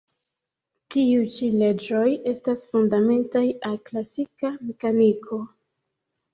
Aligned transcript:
Tiuj 0.95 1.27
ĉi 1.35 1.49
leĝoj 1.63 2.07
estas 2.33 2.65
fundamentaj 2.73 3.45
al 3.71 3.79
klasika 3.93 4.55
mekaniko. 4.67 5.43